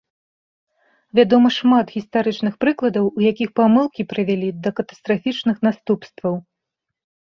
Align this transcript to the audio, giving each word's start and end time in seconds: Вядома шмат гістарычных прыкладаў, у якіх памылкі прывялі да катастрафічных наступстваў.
Вядома 1.17 1.51
шмат 1.57 1.91
гістарычных 1.97 2.57
прыкладаў, 2.65 3.05
у 3.21 3.25
якіх 3.31 3.49
памылкі 3.59 4.01
прывялі 4.15 4.49
да 4.69 4.75
катастрафічных 4.81 5.57
наступстваў. 5.69 6.33